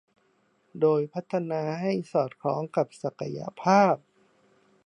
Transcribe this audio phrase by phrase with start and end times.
[0.81, 3.95] โดยพัฒนาให้สอดคล้องกับศักยภาพ